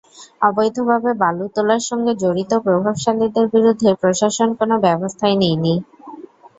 অবৈধভাবে 0.41 1.11
বালু 1.21 1.45
তোলার 1.55 1.81
সঙ্গে 1.89 2.11
জড়িত 2.21 2.51
প্রভাবশালীদের 2.65 3.45
বিরুদ্ধে 3.53 3.89
প্রশাসন 4.01 4.49
কোনো 4.59 4.75
ব্যবস্থাই 4.85 5.35
নেয়নি। 5.41 5.73